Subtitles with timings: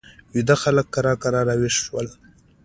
[0.33, 2.07] ویده خلک کرار کرار را ویښ شول.